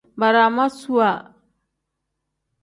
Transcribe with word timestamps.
Baramaasuwa. 0.19 1.09